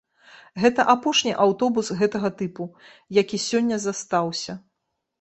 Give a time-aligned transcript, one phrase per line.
[0.63, 2.69] Гэта апошні аўтобус гэтага тыпу,
[3.21, 4.61] які сёння застаўся.